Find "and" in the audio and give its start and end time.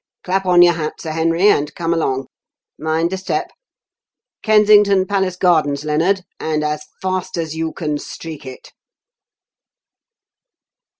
1.47-1.75, 6.39-6.63